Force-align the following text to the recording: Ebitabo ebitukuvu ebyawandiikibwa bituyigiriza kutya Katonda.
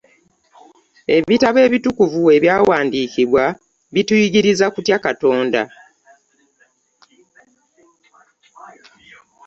Ebitabo 1.17 1.59
ebitukuvu 1.67 2.21
ebyawandiikibwa 2.35 3.43
bituyigiriza 3.93 4.65
kutya 4.73 4.97
Katonda. 5.05 5.61